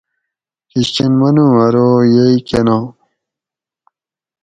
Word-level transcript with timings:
کِشکن 0.69 1.11
منو 1.19 1.45
ارو 1.63 1.87
یئ 2.13 2.35
کنا؟ 2.47 2.77